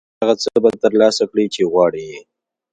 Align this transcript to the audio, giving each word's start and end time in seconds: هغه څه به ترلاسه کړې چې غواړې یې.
هغه 0.21 0.35
څه 0.43 0.49
به 0.63 0.69
ترلاسه 0.83 1.23
کړې 1.31 1.45
چې 1.53 1.61
غواړې 1.71 2.03
یې. 2.09 2.21